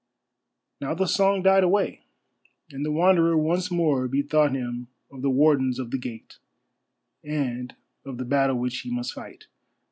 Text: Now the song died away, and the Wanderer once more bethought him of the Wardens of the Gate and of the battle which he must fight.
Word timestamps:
Now 0.81 0.95
the 0.95 1.05
song 1.05 1.43
died 1.43 1.63
away, 1.63 2.01
and 2.71 2.83
the 2.83 2.91
Wanderer 2.91 3.37
once 3.37 3.69
more 3.69 4.07
bethought 4.07 4.51
him 4.51 4.87
of 5.11 5.21
the 5.21 5.29
Wardens 5.29 5.77
of 5.77 5.91
the 5.91 5.99
Gate 5.99 6.39
and 7.23 7.75
of 8.03 8.17
the 8.17 8.25
battle 8.25 8.55
which 8.55 8.79
he 8.79 8.89
must 8.89 9.13
fight. 9.13 9.45